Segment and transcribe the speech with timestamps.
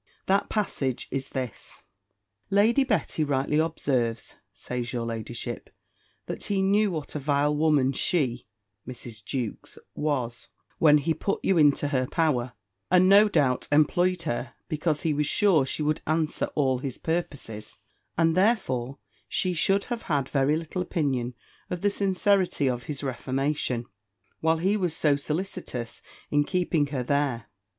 [0.25, 1.83] That passage is this;
[2.49, 5.69] Lady Betty rightly observes, says your ladyship,
[6.25, 8.47] that he knew what a vile woman she
[8.87, 9.23] [Mrs.
[9.23, 10.47] Jewkes] was,
[10.79, 12.53] when he put you into her power;
[12.89, 17.77] and no doubt, employed her, because he was sure she would answer all his purposes:
[18.17, 18.97] and therefore
[19.29, 21.35] she should have had very little opinion
[21.69, 23.85] of the sincerity of his reformation,
[24.39, 27.45] while he was so solicitous in keeping her there.